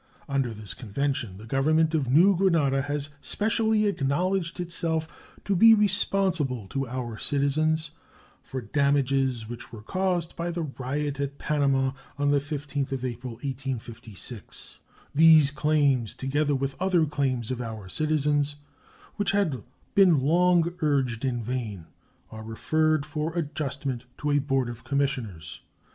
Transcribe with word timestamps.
Under 0.27 0.49
this 0.51 0.73
convention 0.73 1.37
the 1.37 1.45
Government 1.45 1.93
of 1.93 2.09
New 2.09 2.35
Granada 2.35 2.81
has 2.81 3.09
specially 3.21 3.85
acknowledged 3.85 4.59
itself 4.59 5.07
to 5.45 5.55
be 5.55 5.75
responsible 5.75 6.67
to 6.69 6.87
our 6.87 7.19
citizens 7.19 7.91
"for 8.41 8.61
damages 8.61 9.47
which 9.47 9.71
were 9.71 9.83
caused 9.83 10.35
by 10.35 10.49
the 10.49 10.63
riot 10.63 11.19
at 11.19 11.37
Panama 11.37 11.91
on 12.17 12.31
the 12.31 12.39
15th 12.39 12.91
April, 13.03 13.33
1856." 13.33 14.79
These 15.13 15.51
claims, 15.51 16.15
together 16.15 16.55
with 16.55 16.75
other 16.81 17.05
claims 17.05 17.51
of 17.51 17.61
our 17.61 17.87
citizens 17.87 18.55
which 19.17 19.33
had 19.33 19.61
been 19.93 20.19
long 20.21 20.73
urged 20.79 21.23
in 21.23 21.43
vain, 21.43 21.85
are 22.31 22.43
referred 22.43 23.05
for 23.05 23.37
adjustment 23.37 24.05
to 24.17 24.31
a 24.31 24.39
board 24.39 24.67
of 24.67 24.83
commissioners. 24.83 25.61